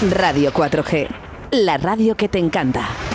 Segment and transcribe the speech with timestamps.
[0.00, 1.08] Radio 4G,
[1.50, 3.07] la radio que te encanta.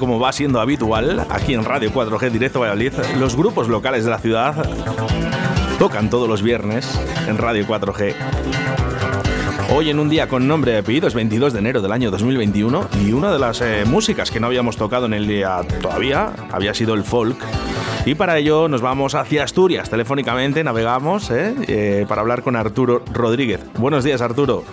[0.00, 4.18] Como va siendo habitual aquí en Radio 4G Directo Valladolid, los grupos locales de la
[4.18, 4.66] ciudad
[5.78, 6.98] tocan todos los viernes
[7.28, 8.14] en Radio 4G.
[9.72, 13.12] Hoy en un día con nombre de apellidos, 22 de enero del año 2021, y
[13.12, 16.94] una de las eh, músicas que no habíamos tocado en el día todavía había sido
[16.94, 17.36] el folk.
[18.06, 23.04] Y para ello nos vamos hacia Asturias, telefónicamente navegamos eh, eh, para hablar con Arturo
[23.12, 23.60] Rodríguez.
[23.78, 24.64] Buenos días, Arturo.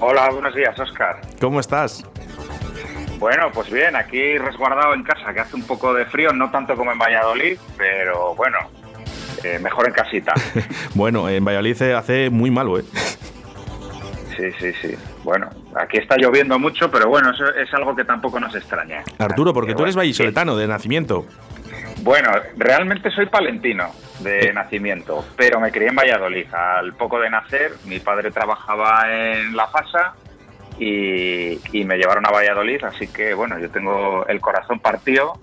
[0.00, 1.20] Hola, buenos días, Oscar.
[1.38, 2.04] ¿Cómo estás?
[3.18, 6.76] Bueno, pues bien, aquí resguardado en casa, que hace un poco de frío, no tanto
[6.76, 8.58] como en Valladolid, pero bueno,
[9.42, 10.32] eh, mejor en casita.
[10.94, 12.84] bueno, en Valladolid hace muy malo, ¿eh?
[14.36, 14.94] Sí, sí, sí.
[15.24, 19.02] Bueno, aquí está lloviendo mucho, pero bueno, eso es algo que tampoco nos extraña.
[19.18, 21.26] Arturo, porque tú eres vallisoletano de nacimiento.
[22.02, 23.90] Bueno, realmente soy palentino
[24.20, 24.52] de eh.
[24.52, 26.46] nacimiento, pero me crié en Valladolid.
[26.54, 30.14] Al poco de nacer, mi padre trabajaba en La Fasa
[30.78, 35.40] y, me llevaron a Valladolid, así que bueno, yo tengo el corazón partido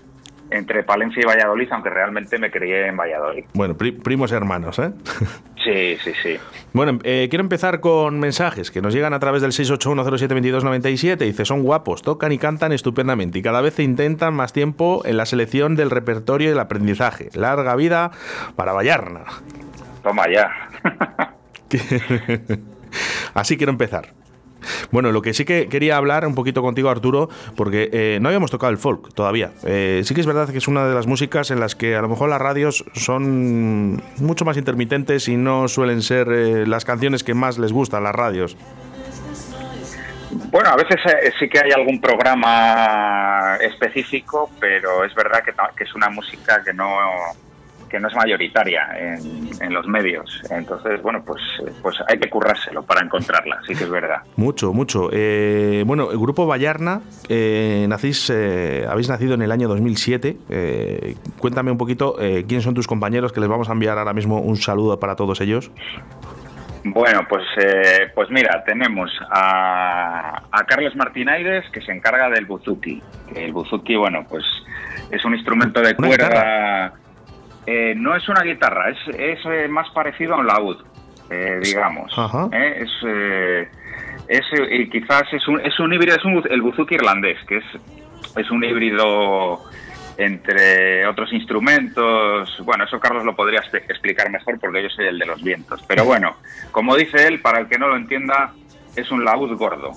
[0.50, 3.44] entre Palencia y Valladolid, aunque realmente me crié en Valladolid.
[3.52, 4.92] Bueno, primos hermanos, ¿eh?
[5.66, 6.36] Sí, sí, sí.
[6.72, 11.16] Bueno, eh, quiero empezar con mensajes que nos llegan a través del 681072297.
[11.16, 15.26] Dice, son guapos, tocan y cantan estupendamente y cada vez intentan más tiempo en la
[15.26, 17.30] selección del repertorio y el aprendizaje.
[17.34, 18.12] Larga vida
[18.54, 19.24] para Vallarna.
[20.04, 20.52] Toma ya.
[23.34, 24.12] Así quiero empezar.
[24.90, 28.50] Bueno, lo que sí que quería hablar un poquito contigo, Arturo, porque eh, no habíamos
[28.50, 29.52] tocado el folk todavía.
[29.64, 32.02] Eh, sí que es verdad que es una de las músicas en las que a
[32.02, 37.24] lo mejor las radios son mucho más intermitentes y no suelen ser eh, las canciones
[37.24, 38.56] que más les gustan las radios.
[40.50, 40.96] Bueno, a veces
[41.38, 45.42] sí que hay algún programa específico, pero es verdad
[45.74, 46.86] que es una música que no
[47.88, 50.42] que no es mayoritaria en, los medios.
[50.50, 51.40] Entonces, bueno, pues,
[51.82, 54.22] pues hay que currárselo para encontrarla, sí que es verdad.
[54.36, 55.10] Mucho, mucho.
[55.12, 60.36] Eh, bueno, el grupo Vallarna, eh, nacís, eh, habéis nacido en el año 2007.
[60.48, 64.40] Eh, cuéntame un poquito quiénes son tus compañeros, que les vamos a enviar ahora mismo
[64.40, 65.70] un saludo para todos ellos.
[66.84, 67.42] Bueno, pues,
[68.14, 73.02] pues mira, tenemos a, a Carlos Martinaides, que se encarga del buzuki.
[73.34, 74.44] El buzuki, bueno, pues
[75.10, 76.92] es un instrumento de cuerda
[77.66, 80.78] eh, no es una guitarra, es, es eh, más parecido a un laúd,
[81.30, 82.12] eh, digamos.
[82.52, 82.90] Es,
[84.28, 87.64] es, y quizás es un, es un híbrido, es un, el buzuki irlandés, que es,
[88.36, 89.60] es un híbrido
[90.18, 92.62] entre otros instrumentos.
[92.64, 95.82] Bueno, eso Carlos lo podría explicar mejor porque yo soy el de los vientos.
[95.86, 96.36] Pero bueno,
[96.70, 98.52] como dice él, para el que no lo entienda,
[98.94, 99.92] es un laúd gordo.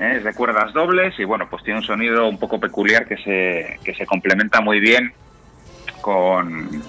[0.00, 3.78] Es de cuerdas dobles y bueno, pues tiene un sonido un poco peculiar que se,
[3.84, 5.12] que se complementa muy bien
[6.02, 6.82] con,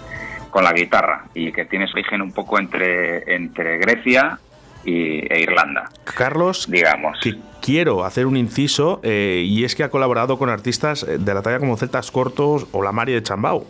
[0.49, 4.39] con la guitarra y que tiene su origen un poco entre, entre Grecia
[4.83, 5.89] y, e Irlanda.
[6.03, 7.19] Carlos, digamos.
[7.21, 11.41] Que quiero hacer un inciso eh, y es que ha colaborado con artistas de la
[11.41, 13.65] talla como Celtas Cortos o la de Chambao.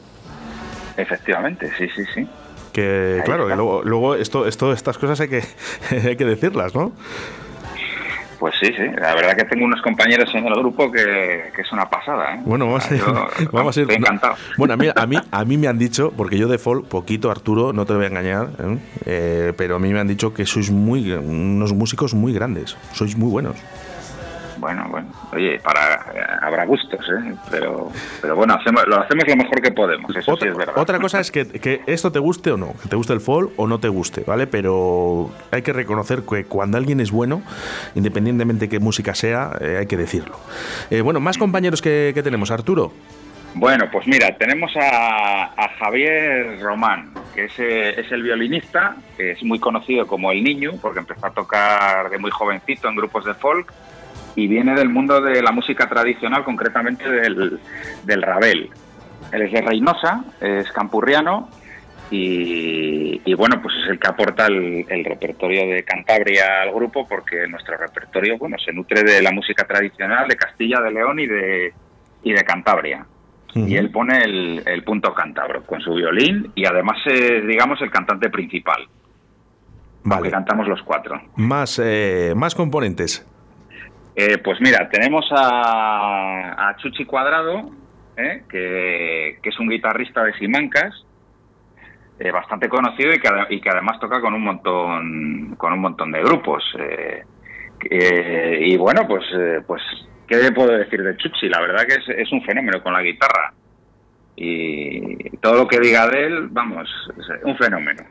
[0.97, 2.27] Efectivamente, sí, sí, sí.
[2.71, 5.43] Que claro, que luego, luego esto, esto, estas cosas hay que,
[6.07, 6.91] hay que decirlas, ¿no?
[8.43, 8.83] Pues sí, sí.
[8.99, 12.35] La verdad que tengo unos compañeros en el grupo que, es una pasada.
[12.35, 12.41] ¿eh?
[12.43, 13.01] Bueno, vamos a ir.
[13.53, 14.35] vamos a ir encantado.
[14.57, 17.31] Bueno, a mí, a, mí, a mí me han dicho, porque yo de folk, poquito
[17.31, 18.77] Arturo, no te voy a engañar, ¿eh?
[19.05, 22.75] Eh, pero a mí me han dicho que sois muy unos músicos muy grandes.
[22.91, 23.55] Sois muy buenos.
[24.57, 25.07] Bueno, bueno.
[25.33, 27.33] Oye, para eh, habrá gustos, ¿eh?
[27.49, 27.91] pero,
[28.21, 30.77] pero bueno, hacemos, lo hacemos lo mejor que podemos, eso otra, sí es verdad.
[30.77, 33.51] Otra cosa es que, que, esto te guste o no, que te guste el folk
[33.57, 34.47] o no te guste, ¿vale?
[34.47, 37.41] Pero hay que reconocer que cuando alguien es bueno,
[37.95, 40.37] independientemente de qué música sea, eh, hay que decirlo.
[40.89, 42.93] Eh, bueno, más compañeros que, que tenemos, Arturo.
[43.55, 49.59] Bueno, pues mira, tenemos a, Javier Román, que es, es, el violinista, que es muy
[49.59, 53.71] conocido como el niño, porque empezó a tocar de muy jovencito en grupos de folk
[54.35, 57.59] y viene del mundo de la música tradicional, concretamente del,
[58.03, 58.69] del Rabel.
[59.31, 61.49] Él es de Reynosa, es campurriano
[62.11, 67.47] y, bueno, pues es el que aporta el, el, repertorio de Cantabria al grupo porque
[67.47, 71.73] nuestro repertorio, bueno, se nutre de la música tradicional de Castilla, de León y de,
[72.23, 73.05] y de Cantabria
[73.55, 78.29] y él pone el, punto cántabro con su violín y además es, digamos, el cantante
[78.29, 78.87] principal.
[80.05, 80.29] Vale.
[80.29, 81.21] cantamos los cuatro.
[81.37, 83.25] Más, eh, más componentes.
[84.15, 87.71] Eh, pues mira, tenemos a, Chuchi Cuadrado,
[88.17, 91.05] eh, que, es un guitarrista de Simancas,
[92.31, 96.63] bastante conocido y que, además toca con un montón, con un montón de grupos.
[97.89, 99.25] y bueno, pues,
[99.67, 99.81] pues
[100.27, 101.49] ¿Qué puedo decir de Chuchi?
[101.49, 103.53] La verdad que es, un fenómeno con la guitarra.
[104.35, 108.03] Y todo lo que diga de él, vamos, es un fenómeno.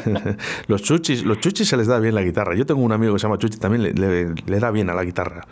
[0.66, 2.54] los chuchis, los chuchis se les da bien la guitarra.
[2.54, 5.46] Yo tengo un amigo que se llama Chuchi, también le, da bien a la guitarra.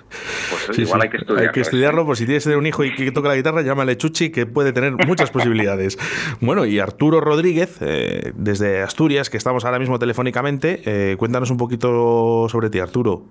[0.67, 1.47] Pues igual hay que estudiarlo.
[1.47, 4.31] Hay que estudiarlo, por si tienes un hijo y que toca la guitarra, llámale Chuchi,
[4.31, 5.99] que puede tener muchas posibilidades.
[6.41, 11.59] Bueno, y Arturo Rodríguez, eh, desde Asturias, que estamos ahora mismo telefónicamente, eh, cuéntanos un
[11.59, 13.25] poquito sobre ti, Arturo.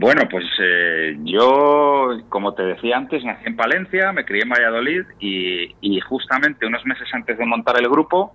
[0.00, 5.02] Bueno, pues eh, yo, como te decía antes, nací en Palencia, me crié en Valladolid
[5.18, 8.32] y, justamente unos meses antes de montar el grupo,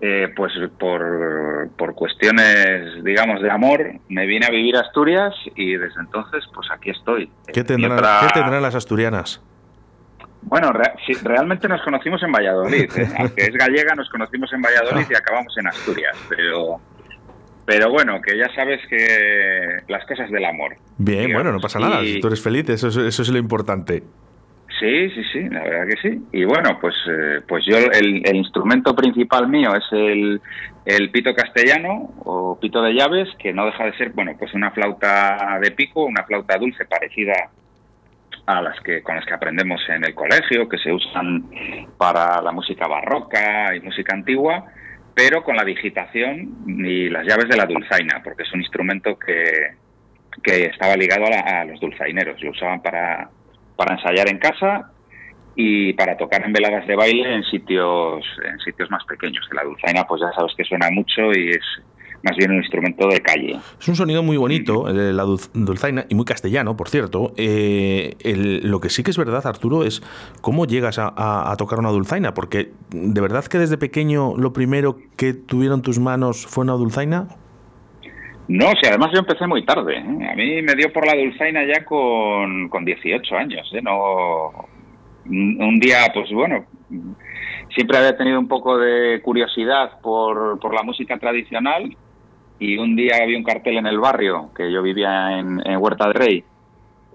[0.00, 5.76] eh, pues por, por, cuestiones, digamos, de amor, me vine a vivir a Asturias y
[5.76, 7.30] desde entonces, pues aquí estoy.
[7.52, 9.42] ¿Qué tendrán, tendrán las asturianas?
[10.40, 10.72] Bueno,
[11.22, 12.90] realmente nos conocimos en Valladolid.
[12.96, 13.08] ¿eh?
[13.18, 16.16] Aunque es gallega, nos conocimos en Valladolid y acabamos en Asturias.
[16.30, 16.80] Pero
[17.68, 20.74] pero bueno, que ya sabes que las cosas del amor.
[20.96, 22.00] Bien, bueno, no pasa nada.
[22.00, 24.02] Si tú eres feliz, eso, eso es lo importante.
[24.80, 26.18] Sí, sí, sí, la verdad que sí.
[26.32, 30.40] Y bueno, pues, eh, pues yo el, instrumento principal mío es el,
[30.86, 34.70] el, pito castellano o pito de llaves, que no deja de ser, bueno, pues una
[34.70, 37.34] flauta de pico, una flauta dulce parecida
[38.46, 41.50] a las que con las que aprendemos en el colegio, que se usan
[41.98, 44.64] para la música barroca y música antigua,
[45.18, 49.50] pero con la digitación y las llaves de la dulzaina, porque es un instrumento que,
[50.44, 52.40] que estaba ligado a, los dulzaineros.
[52.40, 53.28] Lo usaban para,
[53.74, 54.92] para ensayar en casa
[55.56, 59.44] y para tocar en veladas de baile en sitios, en sitios más pequeños.
[59.50, 61.66] La dulzaina, pues ya sabes que suena mucho y es
[62.22, 63.58] más bien un instrumento de calle.
[63.80, 67.32] Es un sonido muy bonito, la dulzaina, y muy castellano, por cierto.
[67.36, 68.14] Eh,
[68.62, 70.02] lo que sí que es verdad, Arturo, es
[70.40, 75.32] cómo llegas a, tocar una dulzaina, porque de verdad que desde pequeño lo primero que
[75.34, 77.28] tuvieron tus manos fue una dulzaina.
[78.48, 79.98] No, si además yo empecé muy tarde.
[79.98, 80.28] ¿eh?
[80.30, 83.70] A mí me dio por la dulzaina ya con, con 18 años.
[83.74, 83.82] ¿eh?
[83.82, 84.68] No,
[85.26, 86.64] un día, pues bueno,
[87.74, 91.94] siempre había tenido un poco de curiosidad por, por la música tradicional
[92.58, 96.14] y un día había un cartel en el barrio, que yo vivía en, Huerta del
[96.14, 96.44] Rey,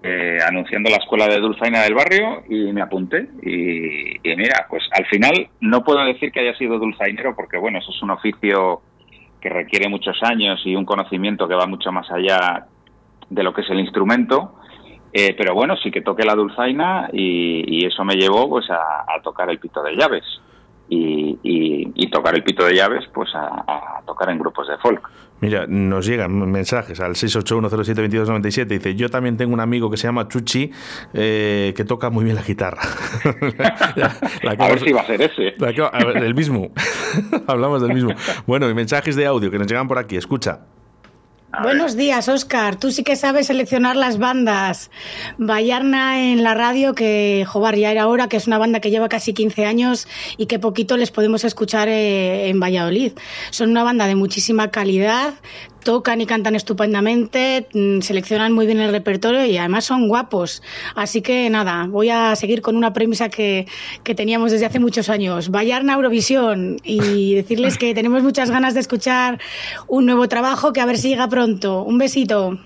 [0.02, 3.28] eh, anunciando la escuela de dulzaina del barrio y me apunté.
[3.42, 7.90] Y, mira, pues al final no puedo decir que haya sido dulzainero porque, bueno, eso
[7.90, 8.82] es un oficio
[9.40, 12.66] que requiere muchos años y un conocimiento que va mucho más allá
[13.28, 14.56] de lo que es el instrumento.
[15.12, 19.50] Eh, pero bueno, sí que toqué la dulzaina y, eso me llevó pues a tocar
[19.50, 20.24] el pito de llaves
[20.88, 25.10] y, tocar el pito de llaves, pues a, tocar en grupos de folk.
[25.40, 28.66] Mira, nos llegan mensajes al 681072297.
[28.66, 30.70] Dice: Yo también tengo un amigo que se llama Chuchi
[31.12, 32.82] eh, que toca muy bien la guitarra.
[34.58, 35.54] a ver si va a ser ese.
[36.14, 36.70] el mismo.
[37.48, 38.12] Hablamos del mismo.
[38.46, 40.16] Bueno, y mensajes de audio que nos llegan por aquí.
[40.16, 40.60] Escucha.
[41.62, 42.76] Buenos días, Oscar.
[42.76, 44.90] Tú sí que sabes seleccionar las bandas.
[45.38, 49.34] Vallarna en la radio, que Jobar ya era que es una banda que lleva casi
[49.34, 53.12] 15 años y que poquito les podemos escuchar eh, en Valladolid.
[53.50, 55.34] Son una banda de muchísima calidad,
[55.84, 60.62] tocan y cantan estupendamente, mm, seleccionan muy bien el repertorio y además son guapos.
[60.96, 63.66] Así que nada, voy a seguir con una premisa que,
[64.02, 65.50] que teníamos desde hace muchos años.
[65.50, 69.38] Vallarna Eurovisión y decirles que tenemos muchas ganas de escuchar
[69.86, 71.82] un nuevo trabajo que a ver si llega pronto.
[71.82, 72.58] Un besito.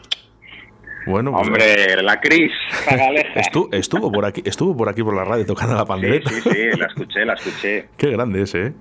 [1.09, 2.53] Bueno, pues, hombre, la Cris
[3.35, 6.29] estuvo, estuvo por aquí, estuvo por aquí por la radio tocando la pandereta.
[6.29, 7.89] Sí, sí, sí, la escuché, la escuché.
[7.97, 8.73] Qué grande ese, ¿eh?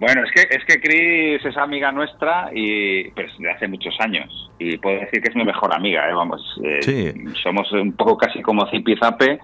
[0.00, 4.50] Bueno, es que es que Cris es amiga nuestra y pero de hace muchos años
[4.58, 6.14] y puedo decir que es mi mejor amiga, ¿eh?
[6.14, 9.40] vamos, eh, somos un poco casi como zipizape.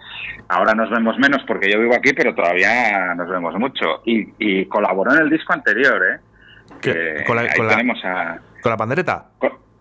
[0.49, 4.67] Ahora nos vemos menos porque yo vivo aquí, pero todavía nos vemos mucho y, y
[4.67, 7.25] colaboró en el disco anterior, ¿eh?
[7.27, 9.31] ¿Con, la, con, la, pandereta?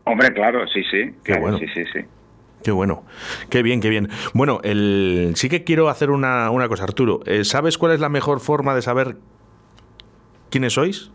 [0.05, 1.13] hombre, claro, sí, sí.
[1.23, 1.57] Qué bueno.
[1.57, 1.99] Sí, sí, sí.
[2.63, 3.03] Qué bueno,
[3.49, 4.07] qué bien, qué bien.
[4.33, 5.33] Bueno, el...
[5.35, 7.19] sí que quiero hacer una, una cosa, Arturo.
[7.25, 9.17] Eh, ¿Sabes cuál es la mejor forma de saber
[10.53, 11.09] quiénes sois?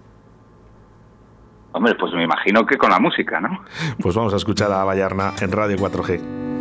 [1.71, 3.63] Hombre, pues me imagino que con la música, ¿no?
[4.03, 6.58] Pues vamos a escuchar a Vallarna en Radio 4G.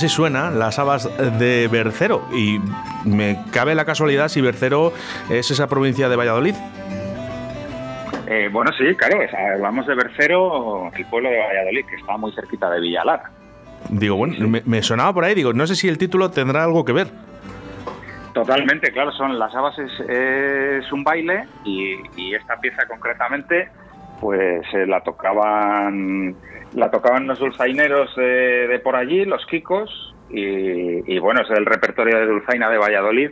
[0.00, 2.26] Así suena las habas de Bercero.
[2.32, 2.58] Y
[3.04, 4.94] me cabe la casualidad si Bercero
[5.28, 6.54] es esa provincia de Valladolid.
[8.26, 9.18] Eh, bueno, sí, claro,
[9.52, 13.24] hablamos de Bercero, el pueblo de Valladolid, que está muy cerquita de Villalar.
[13.90, 16.92] Digo, bueno, me, sonaba por ahí, digo, no sé si el título tendrá algo que
[16.92, 17.08] ver.
[18.32, 23.68] Totalmente, claro, son las habas es, un baile y, esta pieza concretamente,
[24.20, 26.36] pues eh, la tocaban
[26.74, 32.26] la tocaban los dulzaineros de, por allí, los Kikos, y, bueno, es el repertorio de
[32.26, 33.30] Dulzaina de Valladolid,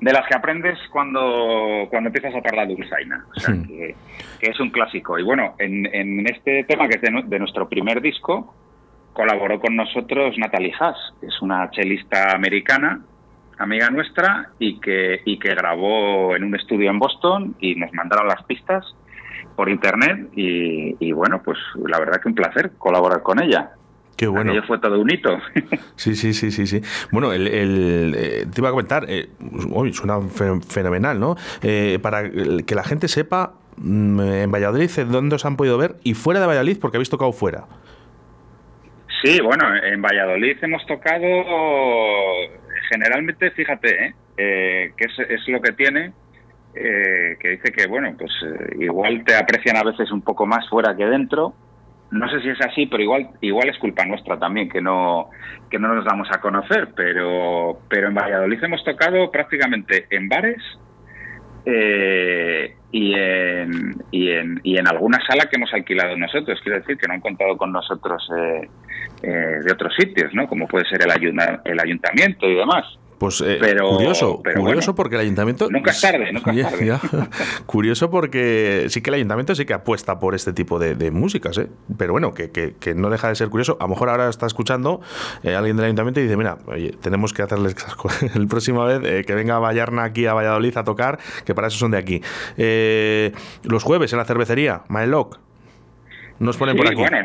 [0.00, 3.66] de las que aprendes cuando, cuando empiezas a tocar la Dulzaina, o sea, hmm.
[3.66, 3.94] que,
[4.40, 5.18] es un clásico.
[5.18, 8.54] Y bueno, en, en este tema que es de, nuestro primer disco,
[9.14, 13.00] colaboró con nosotros Natalie Haas, que es una chelista americana,
[13.58, 18.28] amiga nuestra, y que, y que grabó en un estudio en Boston y nos mandaron
[18.28, 18.94] las pistas
[19.60, 23.72] por internet y, bueno, pues la verdad que un placer colaborar con ella.
[24.16, 24.54] Qué bueno.
[24.66, 25.36] fue todo un hito.
[25.96, 26.80] Sí, sí, sí, sí, sí.
[27.12, 29.28] Bueno, el, eh, te iba a comentar, eh,
[29.92, 30.22] suena
[30.66, 31.36] fenomenal, ¿no?
[31.60, 36.14] Eh, para que la gente sepa mm, en Valladolid dónde os han podido ver y
[36.14, 37.66] fuera de Valladolid porque habéis tocado fuera.
[39.22, 41.26] Sí, bueno, en Valladolid hemos tocado
[42.90, 46.14] generalmente, fíjate, que es, es, lo que tiene,
[46.74, 50.68] eh, que dice que, bueno, pues eh, igual te aprecian a veces un poco más
[50.68, 51.52] fuera que dentro.
[52.12, 55.30] No sé si es así, pero igual igual es culpa nuestra también que no
[55.70, 60.60] que no nos damos a conocer, pero pero en Valladolid hemos tocado prácticamente en bares
[61.66, 66.58] eh, y, en, y, en, y en alguna sala que hemos alquilado nosotros.
[66.62, 68.28] Quiero decir que no han contado con nosotros
[69.22, 70.48] de otros sitios, ¿no?
[70.48, 71.10] Como puede ser el,
[71.64, 72.86] el ayuntamiento y demás.
[73.20, 75.68] Pues eh, curioso, curioso porque el ayuntamiento...
[75.70, 77.28] Nunca es tarde, nunca es tarde.
[77.66, 81.68] curioso porque sí que el ayuntamiento sí que apuesta por este tipo de, músicas, ¿eh?
[81.98, 83.76] pero bueno, que, que, no deja de ser curioso.
[83.78, 85.02] A lo mejor ahora está escuchando
[85.42, 87.76] eh, alguien del ayuntamiento y dice, mira, oye, tenemos que hacerles
[88.34, 91.76] el próximo vez eh, que venga Vallarna aquí a Valladolid a tocar, que para eso
[91.76, 92.22] son de aquí.
[93.64, 95.38] los jueves en la cervecería, Maeloc.
[96.38, 96.96] Nos ponen por aquí.
[96.96, 97.18] Bueno,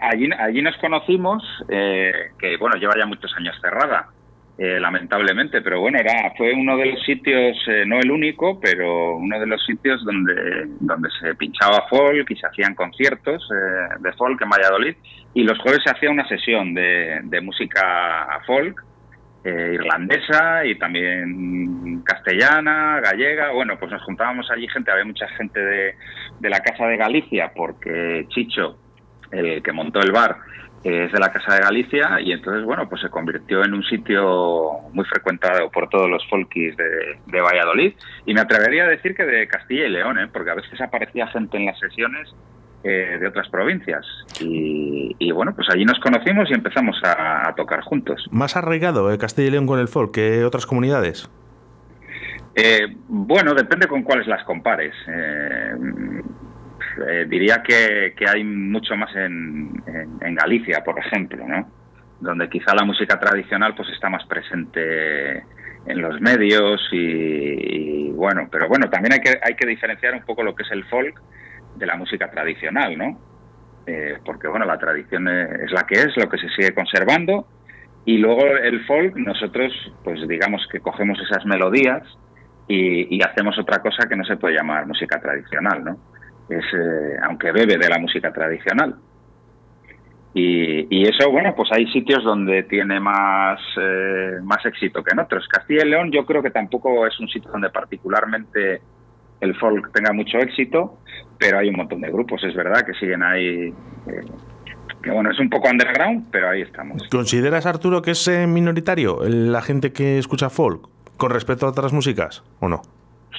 [0.00, 4.15] allí, allí nos conocimos, que bueno, lleva ya muchos años cerrada
[4.58, 9.16] eh, lamentablemente, pero bueno, era fue uno de los sitios, eh, no el único, pero
[9.16, 14.12] uno de los sitios donde, donde se pinchaba folk y se hacían conciertos eh, de
[14.14, 14.96] folk en Valladolid
[15.34, 18.82] y los jueves se hacía una sesión de, de música folk
[19.44, 23.52] irlandesa y también castellana, gallega.
[23.52, 25.94] Bueno, pues nos juntábamos allí gente, había mucha gente de,
[26.40, 28.76] de la Casa de Galicia porque Chicho,
[29.30, 30.36] el que montó el bar,
[30.84, 34.72] es de la Casa de Galicia y entonces, bueno, pues se convirtió en un sitio
[34.92, 39.48] muy frecuentado por todos los folkis de, Valladolid y me atrevería a decir que de
[39.48, 40.28] Castilla y León, ¿eh?
[40.32, 42.34] porque a veces aparecía gente en las sesiones
[42.84, 44.06] eh, de otras provincias
[44.40, 48.24] y, bueno, pues allí nos conocimos y empezamos a, tocar juntos.
[48.30, 51.28] ¿Más arraigado eh, Castilla y León con el folk que otras comunidades?
[53.08, 54.94] bueno, depende con cuáles las compares.
[57.04, 59.72] Eh, diría que, hay mucho más en,
[60.34, 61.70] Galicia, por ejemplo, ¿no?
[62.20, 65.44] donde quizá la música tradicional pues está más presente
[65.86, 70.42] en los medios y, bueno, pero bueno, también hay que, hay que diferenciar un poco
[70.42, 71.20] lo que es el folk
[71.76, 73.20] de la música tradicional, ¿no?
[73.86, 77.46] Eh, porque bueno, la tradición es la que es, lo que se sigue conservando
[78.04, 82.02] y luego el folk, nosotros pues digamos que cogemos esas melodías
[82.66, 86.15] y, y hacemos otra cosa que no se puede llamar música tradicional, ¿no?
[86.48, 88.96] Es, eh, aunque bebe de la música tradicional.
[90.34, 95.20] Y, y, eso, bueno, pues hay sitios donde tiene más, eh, más éxito que en
[95.20, 95.48] otros.
[95.48, 98.82] Castilla y León yo creo que tampoco es un sitio donde particularmente
[99.40, 100.98] el folk tenga mucho éxito,
[101.38, 103.72] pero hay un montón de grupos, es verdad, que siguen ahí.
[104.08, 104.24] Eh,
[105.02, 107.02] que bueno, es un poco underground, pero ahí estamos.
[107.10, 112.44] ¿Consideras, Arturo, que es minoritario la gente que escucha folk con respecto a otras músicas
[112.60, 112.82] o no?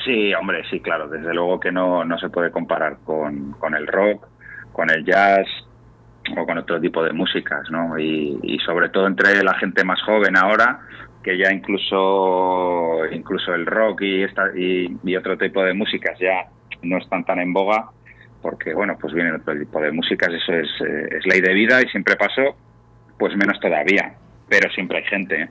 [0.03, 3.87] Sí, hombre, sí, claro, desde luego que no, no se puede comparar con, con el
[3.87, 4.27] rock,
[4.71, 5.47] con el jazz
[6.35, 7.97] o con otro tipo de músicas, ¿no?
[7.97, 10.79] Y, sobre todo entre la gente más joven ahora,
[11.23, 16.47] que ya incluso incluso el rock y, esta, y, otro tipo de músicas ya
[16.81, 17.89] no están tan en boga,
[18.41, 21.81] porque, bueno, pues vienen otro tipo de músicas, eso es, eh, es ley de vida
[21.81, 22.55] y siempre pasó,
[23.17, 24.13] pues menos todavía,
[24.49, 25.49] pero siempre hay gente, ¿eh?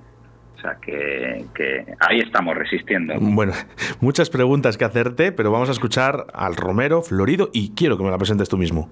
[0.56, 3.14] O sea que, ahí estamos resistiendo.
[3.20, 3.52] Bueno,
[4.00, 8.10] muchas preguntas que hacerte, pero vamos a escuchar al Romero Florido y quiero que me
[8.10, 8.88] la presentes tú mismo.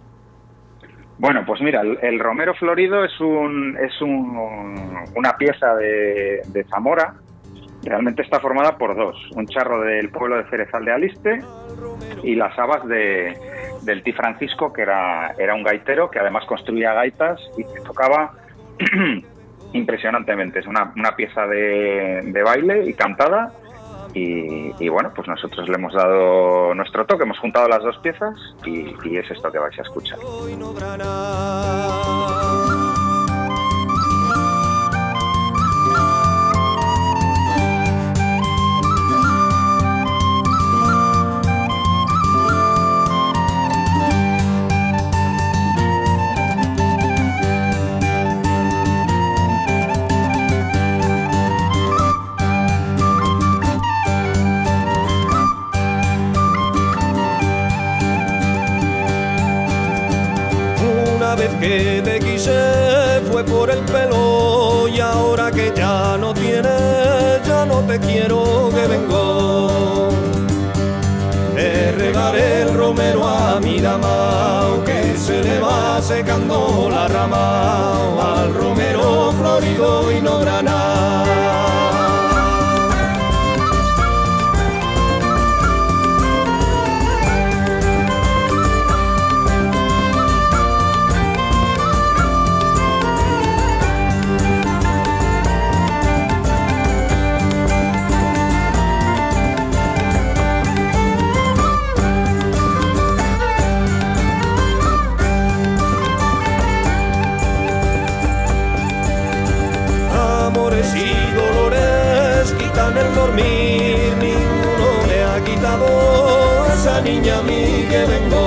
[1.18, 7.14] Bueno, pues mira, el, Romero Florido es un es una pieza de, Zamora.
[7.82, 11.38] Realmente está formada por dos: un charro del pueblo de Cerezal de Aliste
[12.22, 13.32] y las habas de,
[13.82, 18.32] del Ti Francisco, que era, era un gaitero que además construía gaitas y tocaba
[19.74, 20.60] impresionantemente.
[20.60, 23.52] Es una, una pieza de, de, baile y cantada.
[24.14, 28.34] Y, y, bueno, pues nosotros le hemos dado nuestro toque, hemos juntado las dos piezas
[28.64, 30.18] y, y es esto que vais a escuchar.
[74.86, 80.83] Que se le va secando la rama al romero florido y no granado.
[117.00, 118.44] Niña a mí que vengo.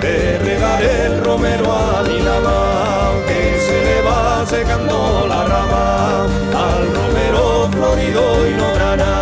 [0.00, 6.24] Te regaré el romero a mi dama, que se le va secando la rama
[6.66, 9.21] al romero florido y no grana.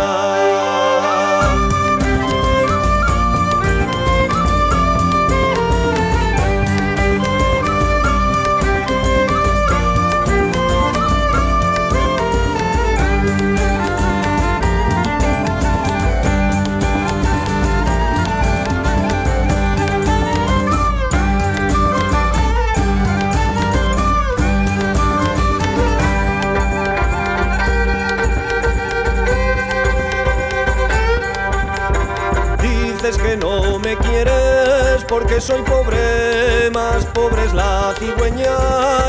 [35.31, 38.57] Porque soy pobre, más pobre es la cigüeña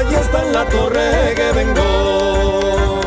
[0.08, 3.00] y está en la torre que vengo.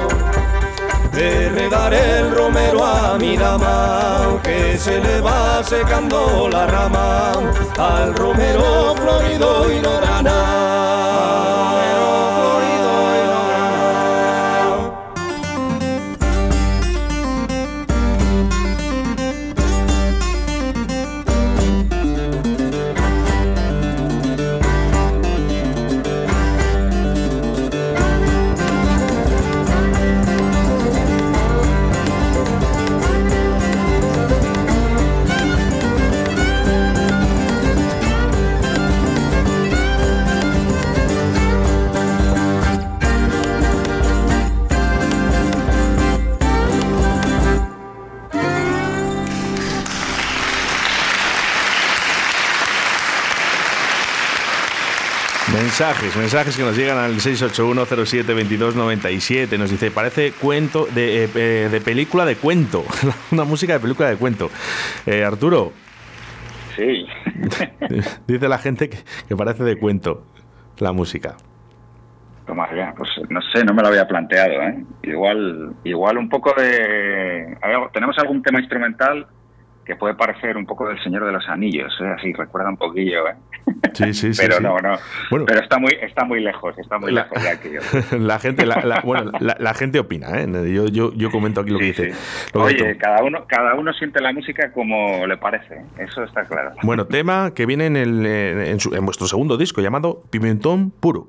[1.14, 7.32] De regaré el romero a mi dama, que se le va secando la rama
[7.78, 9.96] al romero florido y no
[55.78, 59.60] Mensajes, mensajes que nos llegan al 681072297.
[59.60, 62.86] Nos dice, parece cuento de, eh, de película de cuento.
[63.34, 64.50] Una música de película de cuento.
[65.06, 65.74] Eh, Arturo.
[66.78, 67.06] Sí.
[68.26, 69.00] dice la gente que,
[69.36, 70.26] parece de cuento
[70.78, 71.36] la música.
[72.46, 74.54] Pues no sé, no me lo había planteado.
[74.62, 74.82] ¿eh?
[75.04, 77.58] Igual, igual un poco de...
[77.92, 79.28] Tenemos algún tema instrumental
[79.86, 82.08] que puede parecer un poco del Señor de los Anillos, ¿eh?
[82.18, 83.36] así recuerda un poquillo, ¿eh?
[83.94, 84.42] Sí, sí, sí.
[84.42, 84.98] Pero no, no.
[85.46, 87.70] pero está muy, está muy lejos, está muy lejos de aquí.
[88.20, 90.48] La gente, la, bueno, la, gente opina, ¿eh?
[90.74, 92.14] Yo, yo, yo comento aquí lo que dice.
[92.54, 96.74] Oye, cada uno, cada uno siente la música como le parece, eso está claro.
[96.84, 101.28] Bueno, tema que viene en, el, en, en vuestro segundo disco llamado Pimentón Puro.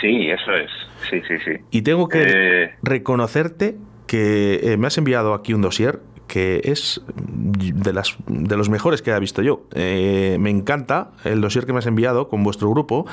[0.00, 0.70] Sí, eso es.
[1.10, 1.52] Sí, sí, sí.
[1.70, 7.02] Y tengo que eh, reconocerte que eh, me has enviado aquí un dossier que es
[7.08, 9.64] de, las, de los mejores que he visto yo.
[9.72, 13.04] Eh, me encanta el dossier que me has enviado con vuestro grupo,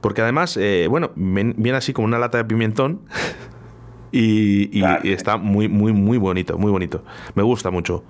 [0.00, 3.00] porque además, eh, bueno, viene así como una lata de pimentón.
[4.12, 7.02] Y, y, está muy, muy, muy bonito, muy bonito.
[7.34, 8.04] Me gusta mucho.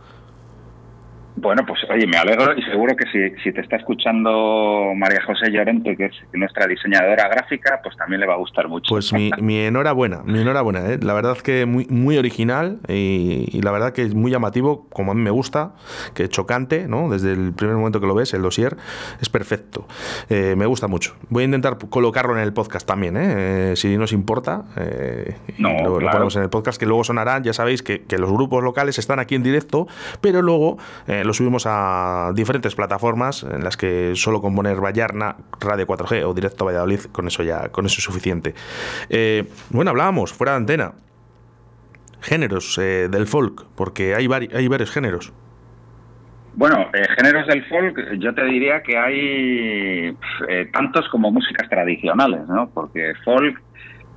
[1.37, 5.51] Bueno, pues oye, me alegro y seguro que si, si te está escuchando María José
[5.51, 8.89] Llorente, que es nuestra diseñadora gráfica, pues también le va a gustar mucho.
[8.89, 10.93] Pues mi, mi enhorabuena, mi enhorabuena.
[10.93, 10.99] ¿eh?
[11.03, 15.15] La verdad que muy, muy original y, la verdad que es muy llamativo, como a
[15.15, 15.73] mí me gusta,
[16.15, 17.09] que chocante, ¿no?
[17.09, 18.77] Desde el primer momento que lo ves, el dossier
[19.21, 19.89] es perfecto.
[20.29, 21.17] Eh, me gusta mucho.
[21.31, 23.73] Voy a intentar colocarlo en el podcast también, ¿eh?
[23.73, 24.65] eh si nos importa.
[25.59, 27.43] no, lo, ponemos en el podcast, que luego sonarán.
[27.43, 29.89] Ya sabéis que, que, los grupos locales están aquí en directo,
[30.21, 30.79] pero luego
[31.25, 36.35] lo subimos a diferentes plataformas en las que solo con poner Vallarna, Radio 4G o
[36.35, 38.55] Directo Valladolid, con eso ya con eso es suficiente.
[39.09, 40.93] Eh, bueno, hablábamos fuera de antena.
[42.21, 45.33] Géneros eh, del folk, porque hay, hay varios géneros.
[46.55, 50.17] Bueno, eh, géneros del folk, yo te diría que hay
[50.73, 52.71] tantos como músicas tradicionales, ¿no?
[52.73, 53.61] Porque folk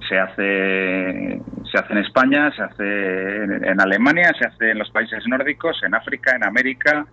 [0.07, 1.41] se hace
[1.71, 5.93] se hace en España, se hace en, Alemania, se hace en los países nórdicos, en
[5.95, 7.05] África, en América,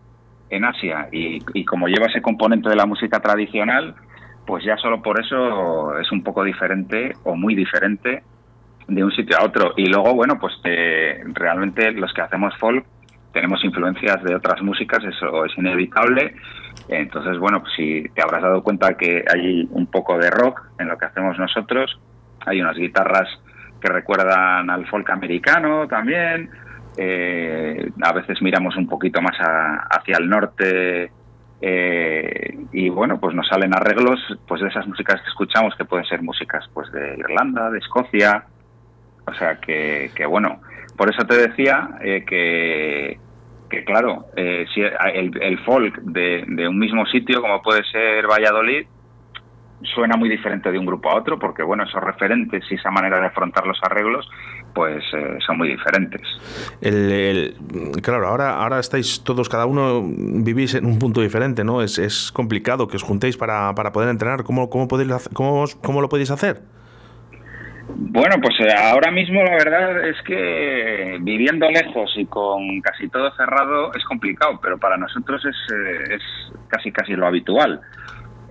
[0.51, 3.95] en Asia y, y como lleva ese componente de la música tradicional,
[4.47, 8.23] pues ya solo por eso es un poco diferente o muy diferente
[8.89, 9.73] de un sitio a otro.
[9.77, 12.85] Y luego, bueno, pues eh, realmente los que hacemos folk
[13.33, 16.35] tenemos influencias de otras músicas, eso es inevitable.
[16.89, 20.89] Entonces, bueno, pues si te habrás dado cuenta que hay un poco de rock en
[20.89, 21.99] lo que hacemos nosotros,
[22.47, 23.29] hay unas guitarras
[23.81, 26.51] que recuerdan al folk americano también.
[26.97, 29.37] Eh, a veces miramos un poquito más
[29.91, 31.11] hacia el norte
[31.67, 36.05] eh, y bueno, pues nos salen arreglos pues de esas músicas que escuchamos que pueden
[36.05, 38.45] ser músicas pues de Irlanda, de Escocia,
[39.27, 40.61] o sea que, que bueno,
[40.97, 43.19] por eso te decía eh, que,
[43.71, 48.87] que claro, eh, si el, el folk de, un mismo sitio como puede ser Valladolid
[49.95, 53.21] suena muy diferente de un grupo a otro porque bueno, esos referentes y esa manera
[53.21, 54.29] de afrontar los arreglos
[54.75, 56.23] pues eh, son muy diferentes.
[56.81, 57.55] El,
[58.03, 61.81] claro, ahora, ahora estáis todos, cada uno vivís en un punto diferente, ¿no?
[61.83, 64.43] Es, es complicado que os juntéis para, para poder entrenar.
[64.43, 66.63] ¿Cómo, cómo, podéis, cómo, ¿Cómo lo podéis hacer?
[67.87, 73.31] Bueno, pues eh, ahora mismo la verdad es que viviendo lejos y con casi todo
[73.37, 76.23] cerrado es complicado, pero para nosotros es, eh, es
[76.69, 77.81] casi casi lo habitual.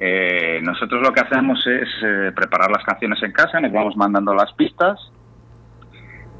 [0.06, 4.34] Eh, nosotros lo que hacemos es eh, preparar las canciones en casa, nos vamos mandando
[4.34, 5.00] las pistas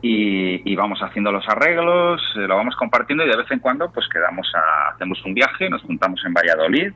[0.02, 4.06] y, vamos haciendo los arreglos, eh, lo vamos compartiendo y de vez en cuando pues
[4.10, 6.92] quedamos a, hacemos un viaje, nos juntamos en Valladolid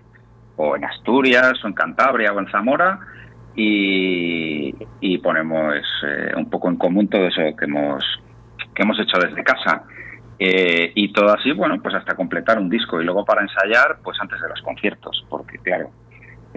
[0.58, 3.00] o en Asturias o en Cantabria o en Zamora
[3.56, 4.74] y,
[5.24, 8.04] ponemos eh, un poco en común todo eso que hemos,
[8.76, 9.84] que hemos hecho desde casa.
[10.38, 14.40] Y todo así, bueno, pues hasta completar un disco y luego para ensayar, pues antes
[14.40, 15.90] de los conciertos, porque claro,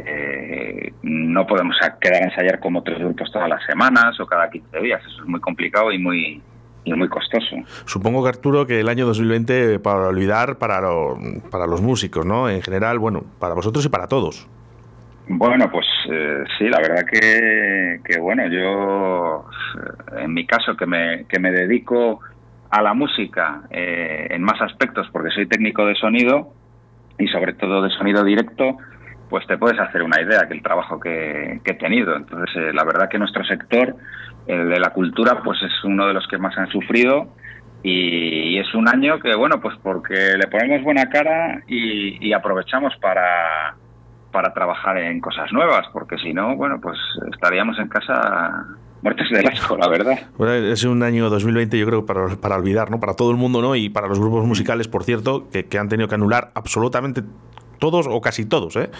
[0.07, 4.81] eh, no podemos quedar a ensayar como otros grupos todas las semanas o cada 15
[4.81, 6.43] días, eso es muy complicado y muy,
[6.85, 7.57] y muy costoso.
[7.85, 11.19] Supongo que Arturo que el año 2020 para olvidar para, lo,
[11.51, 12.49] para los músicos, ¿no?
[12.49, 14.49] En general, bueno, para vosotros y para todos.
[15.33, 19.45] Bueno, pues eh, sí, la verdad que, que, bueno, yo
[20.19, 22.21] en mi caso que me, que me dedico
[22.71, 26.53] a la música eh, en más aspectos porque soy técnico de sonido
[27.19, 28.77] y sobre todo de sonido directo,
[29.31, 32.17] pues te puedes hacer una idea que el trabajo que, he tenido.
[32.17, 33.95] Entonces, eh, la verdad que nuestro sector,
[34.47, 37.29] el de la cultura, pues es uno de los que más han sufrido
[37.83, 43.77] y, es un año que, bueno, pues porque le ponemos buena cara y, aprovechamos para
[44.33, 46.97] para trabajar en cosas nuevas, porque si no, bueno, pues
[47.33, 48.65] estaríamos en casa
[49.03, 50.21] muertes de asco, la verdad.
[50.71, 53.01] Es un año 2020, yo creo, para, para olvidar, ¿no?
[53.01, 53.75] Para todo el mundo, ¿no?
[53.75, 57.25] Y para los grupos musicales, por cierto, que, que han tenido que anular absolutamente
[57.81, 58.91] todos o casi todos, ¿eh?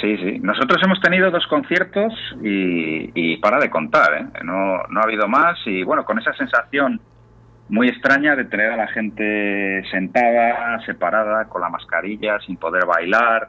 [0.00, 0.38] Sí, sí.
[0.40, 4.26] Nosotros hemos tenido dos conciertos y, para de contar, ¿eh?
[4.44, 7.00] No, no ha habido más y bueno, con esa sensación
[7.68, 13.48] muy extraña de tener a la gente sentada, separada, con la mascarilla, sin poder bailar,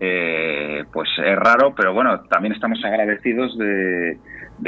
[0.00, 4.18] eh, pues es raro, pero bueno, también estamos agradecidos de,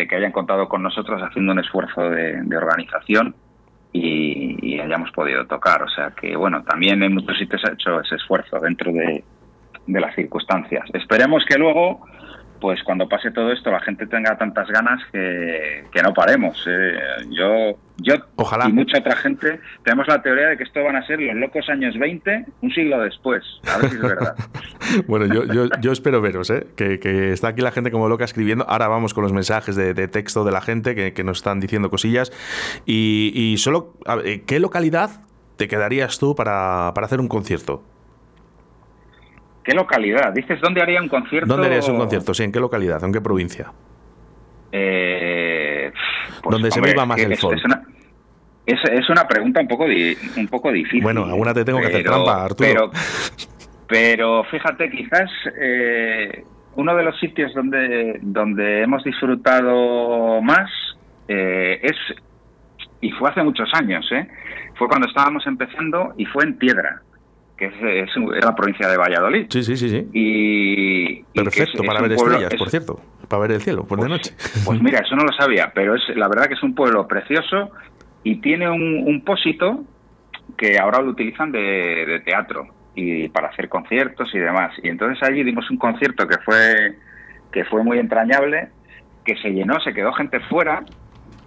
[0.08, 3.34] que hayan contado con nosotros haciendo un esfuerzo de organización
[3.96, 5.82] y, hayamos podido tocar.
[5.82, 9.24] O sea que, bueno, también en muchos sitios ha hecho ese esfuerzo dentro de,
[9.86, 10.84] de las circunstancias.
[10.92, 12.06] Esperemos que luego
[12.60, 16.64] pues cuando pase todo esto la gente tenga tantas ganas que, que no paremos.
[16.66, 16.98] Eh,
[17.30, 18.68] yo, yo Ojalá.
[18.68, 21.68] y mucha otra gente tenemos la teoría de que esto van a ser los locos
[21.68, 23.42] años 20, un siglo después.
[23.72, 24.36] A ver si es verdad.
[25.06, 26.66] bueno, yo, yo, yo, espero veros, ¿eh?
[26.76, 28.68] que, que, está aquí la gente como loca escribiendo.
[28.68, 31.58] Ahora vamos con los mensajes de, de texto de la gente que, que, nos están
[31.58, 32.32] diciendo cosillas.
[32.84, 33.94] Y, y solo,
[34.46, 35.22] ¿qué localidad
[35.56, 37.82] te quedarías tú para, para hacer un concierto?
[39.64, 40.32] ¿Qué localidad?
[40.32, 41.48] ¿Dices dónde haría un concierto?
[41.48, 42.34] ¿Dónde harías un concierto?
[42.34, 43.02] Sí, ¿en qué localidad?
[43.02, 43.72] ¿En qué provincia?
[44.70, 45.65] Eh,
[46.48, 47.56] pues, Donde se viva más el es, folk.
[47.56, 47.82] Es una,
[48.66, 51.02] es, es una, pregunta un poco, di, un poco difícil.
[51.02, 52.58] Bueno, alguna te tengo pero, que hacer trampa, Arturo.
[52.58, 52.90] Pero,
[53.88, 55.30] pero fíjate, quizás
[55.60, 56.44] eh,
[56.76, 60.70] uno de los sitios donde, donde hemos disfrutado más
[61.28, 61.96] eh, es,
[63.00, 64.28] y fue hace muchos años, ¿eh?
[64.74, 67.02] fue cuando estábamos empezando y fue en Piedra
[67.56, 69.46] que es, es, es, la provincia de Valladolid.
[69.48, 69.88] Sí, sí, sí.
[69.88, 70.08] sí.
[70.12, 74.02] Y, Perfecto, y para ver pueblo, estrellas, por cierto, para ver el cielo, por pues,
[74.02, 74.34] de noche.
[74.64, 77.70] Pues mira, eso no lo sabía, pero es la verdad que es un pueblo precioso
[78.22, 79.84] y tiene un, un pósito
[80.56, 84.72] que ahora lo utilizan de, de, teatro y para hacer conciertos y demás.
[84.82, 86.96] Y entonces allí dimos un concierto que fue
[87.52, 88.68] que fue muy entrañable,
[89.24, 90.84] que se llenó, se quedó gente fuera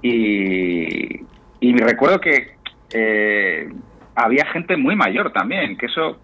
[0.01, 1.21] y,
[1.59, 2.55] y recuerdo que
[2.93, 3.69] eh,
[4.23, 6.19] había gente muy mayor también, que eso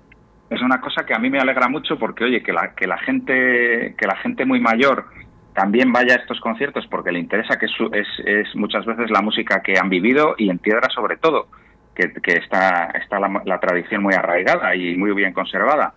[0.49, 2.97] es una cosa que a mí me alegra mucho porque oye que la que la
[2.99, 5.05] gente que la gente muy mayor
[5.53, 9.21] también vaya a estos conciertos porque le interesa que es, es, es muchas veces la
[9.21, 11.47] música que han vivido y en piedra sobre todo
[11.95, 15.93] que, está, está la, tradición muy arraigada y muy bien conservada.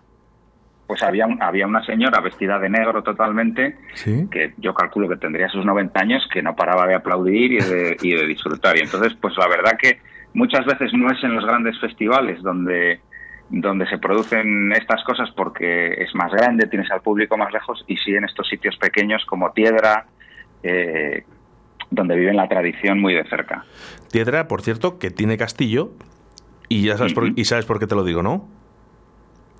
[0.87, 3.77] Pues había, había una señora vestida de negro totalmente,
[4.31, 7.97] que yo calculo que tendría sus 90 años, que no paraba de aplaudir y de,
[8.01, 8.75] y de disfrutar.
[8.75, 9.99] Y entonces, pues la verdad que
[10.33, 13.01] muchas veces no es en los grandes festivales donde
[13.49, 17.97] donde se producen estas cosas porque es más grande, tienes al público más lejos, y
[17.97, 20.05] sí en estos sitios pequeños como Tiedra,
[20.61, 21.23] eh,
[21.89, 23.65] donde viven la tradición muy de cerca.
[24.11, 25.91] Tiedra, por cierto, que tiene castillo,
[26.67, 28.47] y ya sabes, por, y sabes por qué te lo digo, ¿no?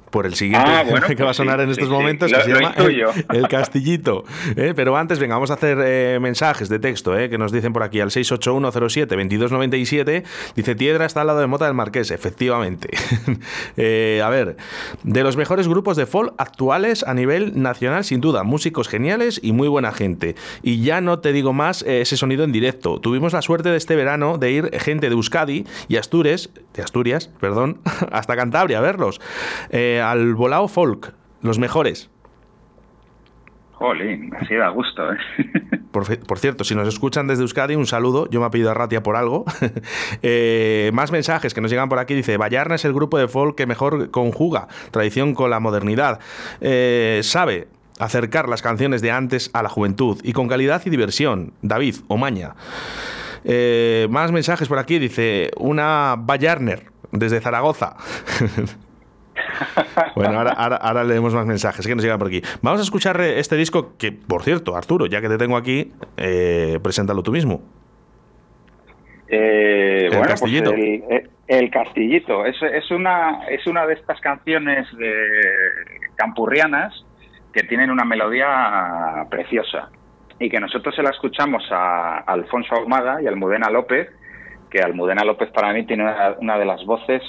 [0.10, 2.74] Por el siguiente ah, que va a pues sonar en estos momentos, que se llama
[3.34, 4.26] el, Castillito.
[4.56, 4.74] ¿eh?
[4.76, 7.30] Pero antes, venga, vamos a hacer eh, mensajes de texto ¿eh?
[7.30, 10.24] que nos dicen por aquí al 68107-2297.
[10.56, 12.90] Dice, Tiedra está al lado de Mota del Marqués, efectivamente.
[14.24, 14.58] a ver,
[15.04, 19.52] de los mejores grupos de folk actuales a nivel nacional, sin duda, músicos geniales y
[19.52, 20.36] muy buena gente.
[20.64, 23.00] Y ya no te digo más ese sonido en directo.
[23.00, 27.30] Tuvimos la suerte de este verano de ir gente de Euskadi y Asturias, de Asturias,
[27.40, 27.80] perdón,
[28.12, 29.22] hasta Cantabria a verlos.
[29.70, 32.10] Eh, al volao folk, los mejores.
[33.80, 35.18] Jolín, así da gusto, ¿eh?
[35.92, 38.30] Por, cierto, si nos escuchan desde Euskadi, un saludo.
[38.30, 39.46] Yo me he pedido a Ratia por algo.
[40.22, 42.14] Eh, más mensajes que nos llegan por aquí.
[42.14, 46.20] Dice, Vallarna es el grupo de folk que mejor conjuga tradición con la modernidad.
[46.62, 47.68] Eh, sabe
[48.00, 51.54] acercar las canciones de antes a la juventud y con calidad y diversión.
[51.62, 52.56] David Omaña.
[54.10, 55.00] más mensajes por aquí.
[55.00, 57.96] Dice, una Vallarner desde Zaragoza.
[60.16, 62.42] Bueno, ahora, leemos más mensajes que nos llegan por aquí.
[62.62, 65.92] Vamos a escuchar eh, este disco que, por cierto, Arturo, ya que te tengo aquí,
[66.18, 67.62] eh, preséntalo tú mismo.
[69.28, 70.72] Eh, el bueno, Castillito.
[70.72, 75.14] Pues el, Castillito es, es, una, es una de estas canciones de
[76.16, 77.06] campurrianas
[77.54, 79.90] que tienen una melodía preciosa
[80.40, 84.10] y que nosotros se la escuchamos a Alfonso Ahumada y a Almudena López,
[84.70, 86.06] que Almudena López para mí tiene
[86.40, 87.22] una de las voces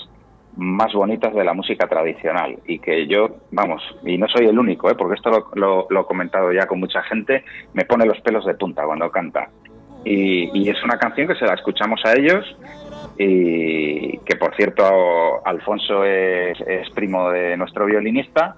[0.56, 4.90] más bonitas de la música tradicional y que yo, vamos, y no soy el único,
[4.90, 4.94] ¿eh?
[4.94, 8.84] porque esto lo, he comentado ya con mucha gente, me pone los pelos de punta
[8.84, 9.48] cuando canta.
[10.04, 12.56] Y, es una canción que se la escuchamos a ellos
[13.18, 16.58] y que, por cierto, Alfonso es,
[16.94, 18.56] primo de nuestro violinista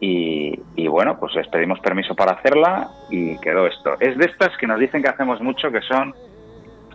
[0.00, 3.94] y, y, bueno, pues les pedimos permiso para hacerla y quedó esto.
[4.00, 6.12] Es de estas que nos dicen que hacemos mucho, que son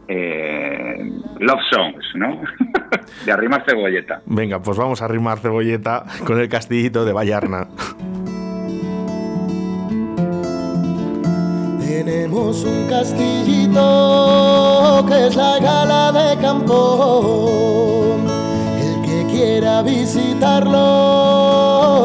[0.07, 2.41] eh, love songs, ¿no?
[3.25, 4.21] de arrimar cebolleta.
[4.25, 7.67] Venga, pues vamos a arrimar cebolleta con el castillito de Vallarna.
[11.79, 13.83] Tenemos un castillito
[15.07, 18.15] que es la gala de campo.
[18.79, 20.79] El que quiera visitarlo,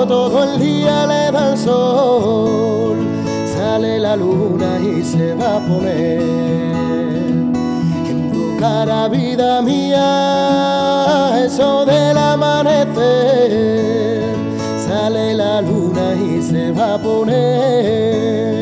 [0.09, 2.99] todo el día le da el sol.
[3.47, 6.92] Sale la luna y se va a poner
[8.63, 13.51] cara vida mía, eso del amanecer,
[14.87, 18.62] sale la luna y se va a poner.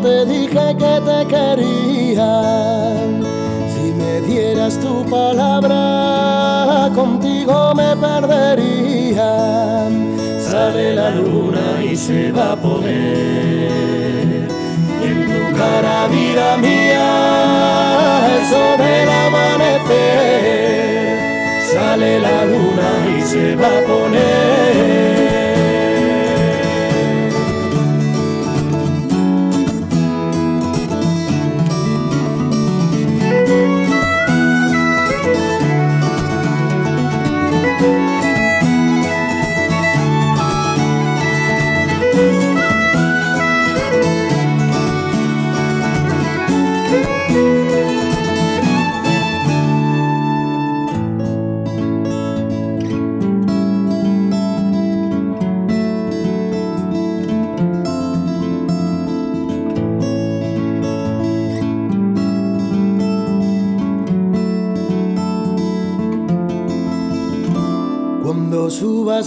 [0.00, 2.32] Te dije que te quería.
[3.72, 9.88] Si me dieras tu palabra, contigo me perdería.
[10.38, 13.68] Sale la luna y se va a poner.
[15.02, 17.08] En tu cara, vida mía,
[18.40, 20.36] eso del amanecer.
[21.72, 25.05] Sale la luna y se va a poner.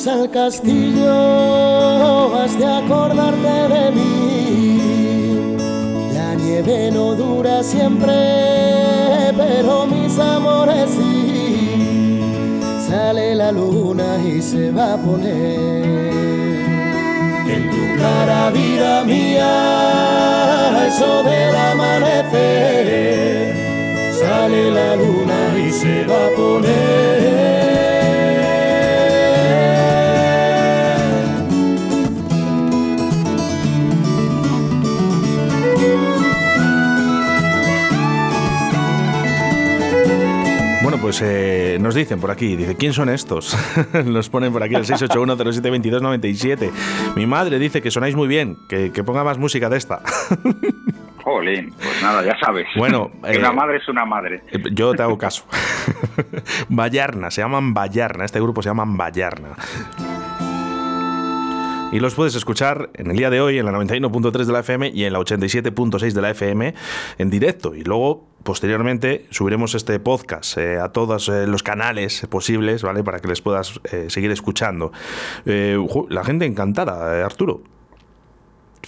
[0.07, 1.11] Al castillo,
[2.35, 5.57] has de acordarte de mí.
[6.13, 8.13] La nieve no dura siempre,
[9.35, 12.21] pero mis amores sí.
[12.87, 15.83] Sale la luna y se va a poner
[17.55, 22.87] en tu cara, vida mía, eso del amanecer.
[24.17, 27.38] Sale la luna y se va a poner.
[41.09, 43.57] Pues eh, nos dicen por aquí, dice, ¿quién son estos?
[44.05, 46.69] nos ponen por aquí el 681072297.
[47.15, 50.03] Mi madre dice que sonáis muy bien, que, ponga más música de esta.
[51.23, 52.67] Jolín, pues nada, ya sabes.
[52.77, 54.43] Bueno, una eh, madre es una madre.
[54.51, 55.45] Eh, yo te hago caso.
[56.69, 59.55] Vallarna, se llaman Vallarna, este grupo se llaman Vallarna.
[61.91, 64.91] Y los puedes escuchar en el día de hoy en la 91.3 de la FM
[64.93, 66.75] y en la 87.6 de la FM
[67.17, 67.73] en directo.
[67.73, 73.03] Y luego posteriormente subiremos este podcast eh, a todos eh, los canales posibles, ¿vale?
[73.03, 74.91] Para que les puedas eh, seguir escuchando.
[75.45, 77.63] la gente encantada, Arturo.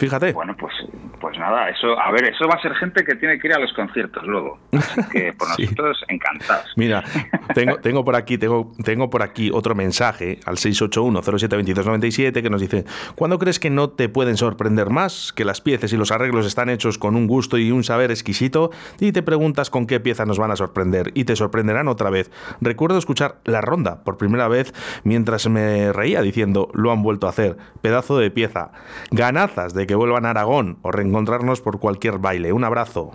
[0.02, 0.34] Fíjate.
[0.34, 0.74] Bueno, pues,
[1.20, 3.60] pues nada, eso, a ver, eso va a ser gente que tiene que ir a
[3.60, 4.58] los conciertos luego.
[4.72, 6.74] Así que por nosotros encantados.
[6.76, 7.04] Mira,
[7.54, 12.86] tengo, tengo por aquí, tengo, tengo por aquí otro mensaje al 681-072297 que nos dice:
[13.14, 15.34] ¿Cuándo crees que no te pueden sorprender más?
[15.34, 18.72] Que las piezas y los arreglos están hechos con un gusto y un saber exquisito,
[19.00, 22.32] y te preguntas con qué pieza nos van a sorprender, y te sorprenderán otra vez.
[22.60, 24.74] Recuerdo escuchar La Ronda por primera vez
[25.04, 27.58] mientras me reía diciendo: Lo han vuelto a hacer.
[27.84, 28.72] Pedazo de pieza.
[29.12, 32.54] Ganazas de que vuelvan a Aragón o reencontrarnos por cualquier baile.
[32.54, 33.12] Un abrazo.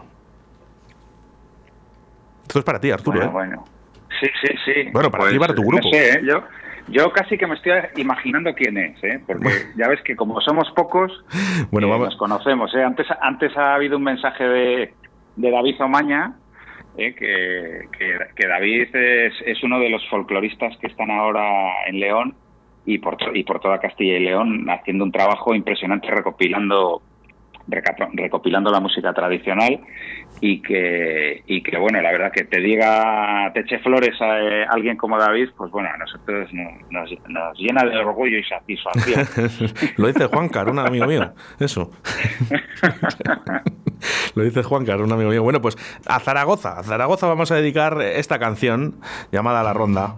[2.43, 3.19] Esto es para ti, Arturo.
[3.19, 3.33] Bueno, ¿eh?
[3.33, 3.65] bueno.
[4.21, 4.91] Sí, sí, sí.
[4.93, 5.89] Bueno, para ti, para tu grupo.
[5.89, 6.21] No sé, ¿eh?
[6.23, 6.43] yo,
[6.89, 9.23] yo casi que me estoy imaginando quién es, ¿eh?
[9.27, 9.49] porque
[9.79, 11.11] ya ves que como somos pocos,
[11.71, 12.09] bueno, vamos.
[12.09, 12.75] nos conocemos.
[12.75, 12.83] ¿eh?
[12.83, 14.95] Antes, antes ha habido un mensaje de,
[15.37, 16.35] de David Omaña,
[16.99, 17.15] ¿eh?
[17.15, 17.89] que,
[18.37, 22.37] que, David es, es, uno de los folcloristas que están ahora en León
[22.87, 27.03] y por, y por toda Castilla y León haciendo un trabajo impresionante recopilando
[28.13, 29.81] recopilando la música tradicional
[30.41, 34.65] y que y que bueno la verdad que te diga te eche flores a, eh,
[34.69, 39.27] alguien como David pues bueno a nosotros nos, nos, llena de orgullo y satisfacción.
[39.97, 41.91] Lo dice Juan Car un amigo mío eso.
[44.37, 45.43] Lo dice Juan Car un amigo mío.
[45.43, 45.77] Bueno pues
[46.07, 49.01] a Zaragoza a Zaragoza vamos a dedicar esta canción
[49.33, 50.15] llamada La Ronda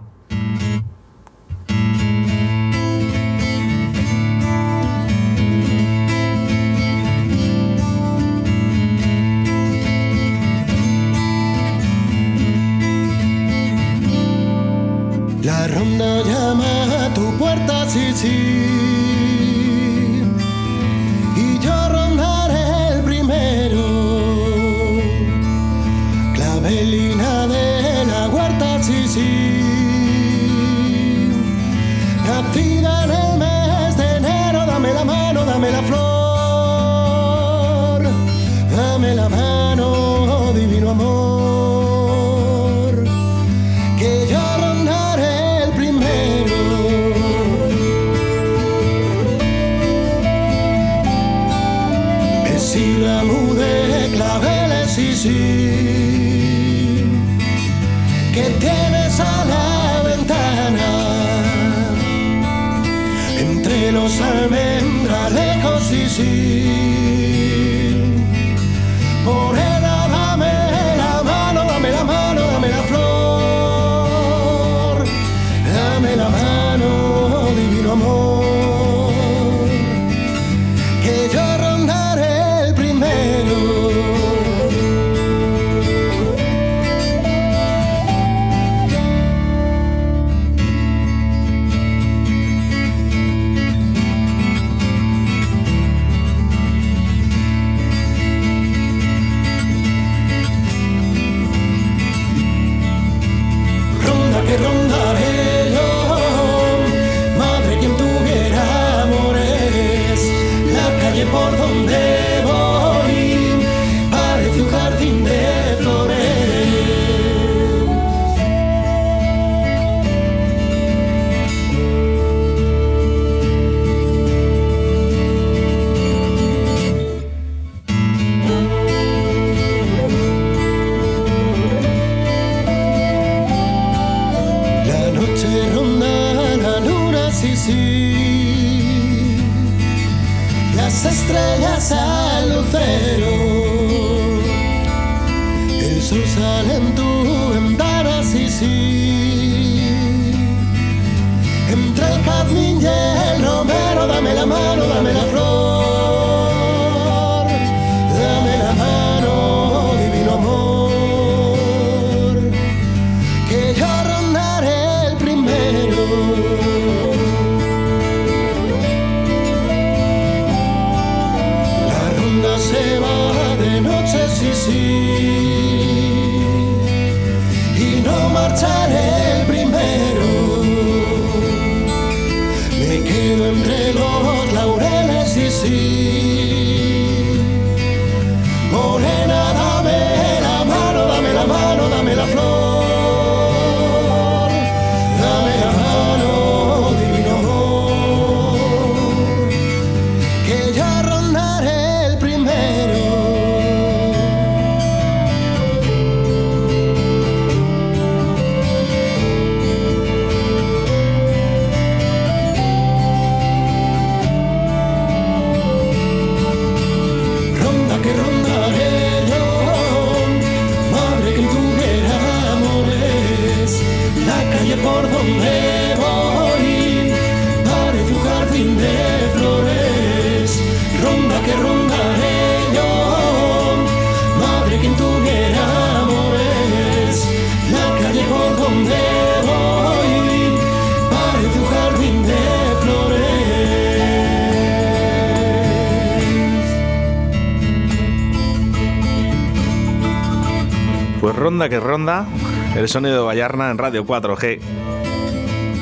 [252.75, 254.59] el sonido de Vallarna en Radio 4G.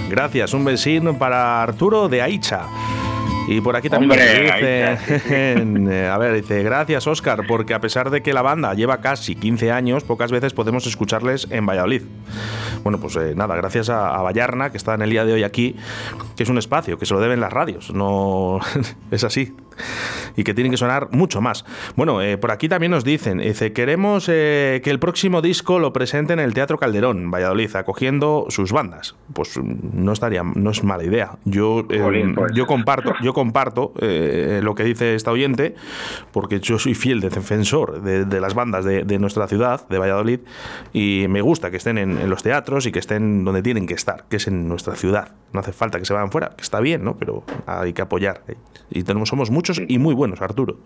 [0.09, 2.63] Gracias, un besín para Arturo de Aicha.
[3.47, 4.97] Y por aquí también Hombre, dice,
[5.29, 9.35] eh, a ver, dice, gracias Oscar, porque a pesar de que la banda lleva casi
[9.35, 12.01] 15 años, pocas veces podemos escucharles en Valladolid.
[12.83, 15.43] Bueno, pues eh, nada, gracias a, a Vallarna, que está en el día de hoy
[15.43, 15.77] aquí,
[16.35, 18.59] que es un espacio, que se lo deben las radios, no
[19.11, 19.53] es así.
[20.35, 21.65] Y que tienen que sonar mucho más.
[21.95, 25.93] Bueno, eh, por aquí también nos dicen, dice, queremos eh, que el próximo disco lo
[25.93, 29.15] presenten en el Teatro Calderón, Valladolid, acogiendo sus bandas.
[29.33, 31.37] Pues mm, no estaría, no es mala idea.
[31.45, 32.51] Yo, eh, pues.
[32.53, 35.75] yo comparto, yo comparto eh, lo que dice esta oyente,
[36.31, 40.39] porque yo soy fiel defensor de, de las bandas de, de nuestra ciudad, de Valladolid,
[40.93, 43.93] y me gusta que estén en, en los teatros y que estén donde tienen que
[43.93, 45.31] estar, que es en nuestra ciudad.
[45.53, 47.17] No hace falta que se vayan fuera, que está bien, ¿no?
[47.17, 48.43] Pero hay que apoyar.
[48.47, 48.55] eh.
[48.89, 50.77] Y tenemos, somos muchos y muy buenos, Arturo.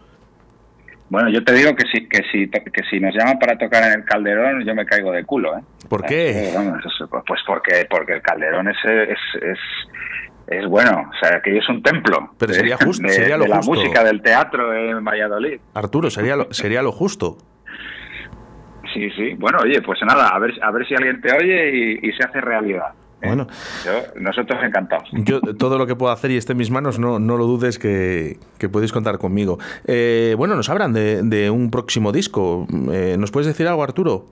[1.09, 3.99] Bueno, yo te digo que si, que si, que si nos llaman para tocar en
[3.99, 5.61] el Calderón, yo me caigo de culo, ¿eh?
[5.89, 6.49] ¿Por qué?
[6.49, 9.59] Eh, vamos, eso, pues porque, porque el Calderón es, es, es,
[10.47, 12.31] es bueno, o sea, que es un templo.
[12.37, 15.59] Pero sería justo- de, sería lo de la música del teatro en Valladolid.
[15.73, 17.37] Arturo, sería lo, sería lo justo.
[18.93, 19.33] Sí, sí.
[19.37, 21.71] Bueno, oye, pues nada, a ver, a ver si alguien te oye
[22.01, 22.93] y, y se hace realidad.
[23.21, 23.27] ¿Eh?
[23.27, 23.47] Bueno.
[23.85, 25.09] Yo- nosotros encantados.
[25.11, 27.79] Yo todo lo que puedo hacer y esté en mis manos, no, no lo dudes
[27.79, 29.57] que, que podéis contar conmigo.
[29.87, 32.67] Eh, bueno, nos hablan de, de un próximo disco.
[32.91, 34.25] Eh, ¿Nos puedes decir algo, Arturo?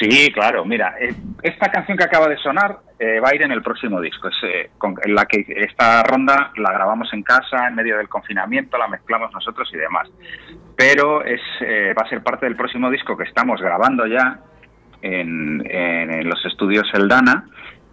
[0.00, 0.64] Sí, claro.
[0.64, 0.94] Mira,
[1.42, 4.28] esta canción que acaba de sonar eh, va a ir en el próximo disco.
[4.28, 8.08] Es, eh, con, en la que esta ronda la grabamos en casa, en medio del
[8.08, 10.08] confinamiento, la mezclamos nosotros y demás.
[10.76, 14.40] Pero es, eh, va a ser parte del próximo disco que estamos grabando ya
[15.02, 17.44] en, en- en los estudios Eldana,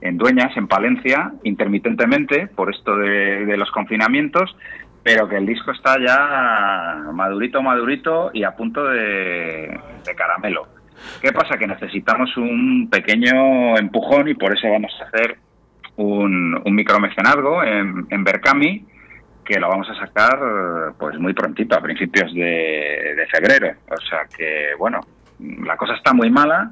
[0.02, 4.56] en Dueñas, en Palencia, intermitentemente por esto de, los confinamientos,
[5.04, 10.68] pero que el disco está ya madurito, madurito y a punto de, de caramelo.
[11.22, 11.58] ¿Qué pasa?
[11.58, 15.38] Que necesitamos un pequeño empujón y por eso vamos a hacer
[15.96, 18.86] un, un micromecenazgo en, en Berkami
[19.46, 23.74] que lo vamos a sacar pues muy prontito, a principios de febrero.
[23.90, 25.00] O sea que, bueno,
[25.40, 26.72] la cosa está muy mala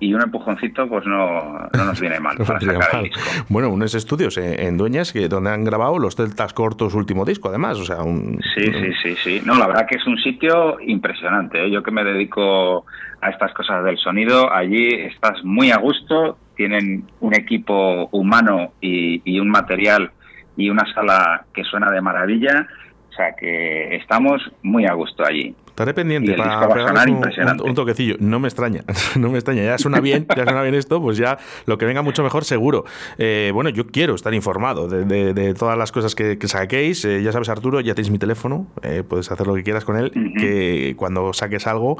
[0.00, 3.04] y un empujoncito pues no, no nos viene mal No para vendría sacar mal.
[3.04, 3.44] el disco.
[3.48, 7.48] Bueno, unos estudios en, en Dueñas que, donde han grabado los Deltas Cortos último disco,
[7.48, 7.78] además.
[7.78, 9.42] O sea, un, Sí, sí, sí, sí.
[9.44, 11.64] No, la verdad que es un sitio impresionante.
[11.64, 11.70] ¿eh?
[11.70, 12.84] Yo que me dedico
[13.20, 19.22] a estas cosas del sonido, allí estás muy a gusto, tienen un equipo humano y,
[19.24, 20.10] y un material
[20.56, 22.66] y una sala que suena de maravilla.
[23.10, 25.54] O sea que estamos muy a gusto allí.
[25.74, 27.06] Estaré pendiente para pegarles
[27.36, 28.14] un, un- un toquecillo.
[28.20, 28.84] No me extraña,
[29.18, 29.64] no me extraña.
[29.64, 32.84] Ya suena bien, ya suena bien esto, pues ya lo que venga mucho mejor seguro.
[33.18, 37.04] Eh, bueno, yo quiero estar informado de, de- de todas las cosas que, que saquéis.
[37.04, 39.96] Eh, ya sabes, Arturo, ya tienes mi teléfono, eh, puedes hacer lo que quieras con
[39.96, 40.12] él.
[40.38, 41.98] Que cuando saques algo,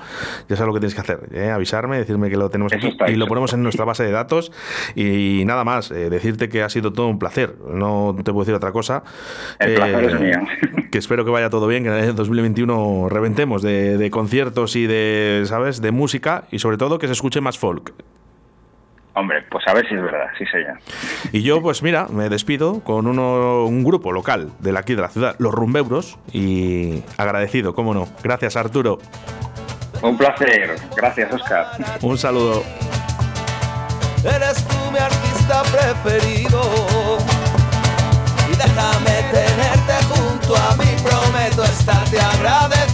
[0.49, 1.29] ya sabes lo que tienes que hacer.
[1.33, 4.13] eh, avisarme, decirme que lo tenemos Eso aquí y lo ponemos en nuestra base de
[4.13, 4.53] datos.
[4.95, 7.57] Y nada más, eh, decirte que ha sido todo un placer.
[7.73, 9.03] No te puedo decir otra cosa.
[9.59, 10.39] El placer es mío.
[10.93, 14.77] Que espero que vaya todo bien, que en el año 2021 reventemos de, de conciertos
[14.77, 17.93] y de, ¿sabes?, de música y sobre todo que se escuche más folk.
[19.17, 20.77] Hombre, pues a ver si es verdad, sí señor.
[21.31, 25.09] Y yo, pues mira, me despido con uno, un grupo local de aquí de la
[25.09, 28.09] ciudad, los Rumbeuros, y agradecido, cómo no.
[28.25, 28.99] Gracias, Arturo.
[30.03, 31.67] Un placer, gracias, Oscar.
[32.03, 32.65] Un saludo.
[34.25, 36.61] Eres tú mi artista preferido.
[38.51, 42.94] Y déjame tenerte junto a mí, prometo estarte agradecido.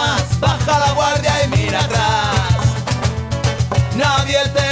[4.21, 4.70] Nadie te